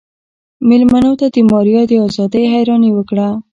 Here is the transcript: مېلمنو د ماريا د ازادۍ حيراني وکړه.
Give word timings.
مېلمنو 0.67 1.11
د 1.19 1.23
ماريا 1.49 1.81
د 1.89 1.91
ازادۍ 2.07 2.43
حيراني 2.53 2.89
وکړه. 2.93 3.27